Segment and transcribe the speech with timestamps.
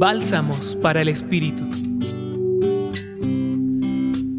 [0.00, 1.62] Bálsamos para el Espíritu.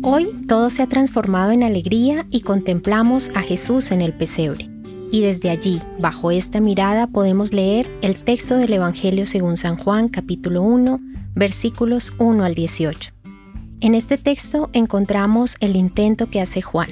[0.02, 4.68] Hoy todo se ha transformado en alegría y contemplamos a Jesús en el pesebre.
[5.12, 10.10] Y desde allí, bajo esta mirada, podemos leer el texto del Evangelio según San Juan
[10.10, 11.00] capítulo 1,
[11.36, 13.12] versículos 1 al 18.
[13.82, 16.90] En este texto encontramos el intento que hace Juan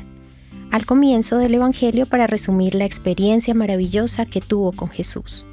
[0.69, 5.47] al comienzo del Evangelio para resumir la experiencia maravillosa que tuvo con Jesús.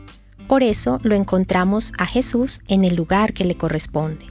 [0.49, 4.27] Por eso lo encontramos a Jesús en el lugar que le corresponde,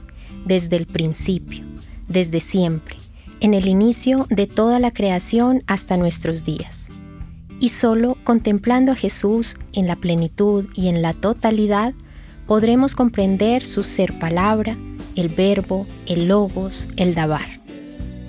[0.46, 1.64] desde el principio,
[2.08, 2.96] desde siempre,
[3.40, 6.88] en el inicio de toda la creación hasta nuestros días.
[7.60, 11.92] Y solo contemplando a Jesús en la plenitud y en la totalidad,
[12.46, 14.76] podremos comprender su ser palabra,
[15.16, 17.66] el verbo, el logos, el dabar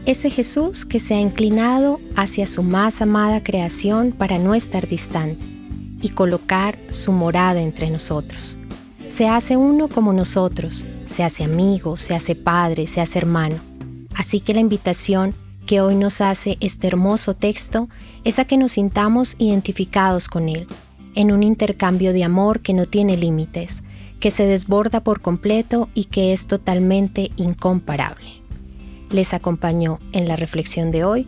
[0.05, 5.56] ese Jesús que se ha inclinado hacia su más amada creación para no estar distante
[6.01, 8.57] y colocar su morada entre nosotros.
[9.09, 13.55] Se hace uno como nosotros, se hace amigo, se hace padre, se hace hermano.
[14.15, 15.34] Así que la invitación
[15.65, 17.89] que hoy nos hace este hermoso texto
[18.23, 20.67] es a que nos sintamos identificados con Él,
[21.15, 23.84] en un intercambio de amor que no tiene límites,
[24.20, 28.41] que se desborda por completo y que es totalmente incomparable.
[29.11, 31.27] Les acompañó en la reflexión de hoy